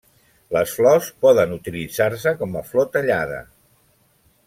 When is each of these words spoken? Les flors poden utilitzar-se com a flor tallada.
Les 0.55 0.71
flors 0.77 1.09
poden 1.25 1.53
utilitzar-se 1.59 2.33
com 2.43 2.57
a 2.63 2.65
flor 2.73 2.91
tallada. 2.97 3.43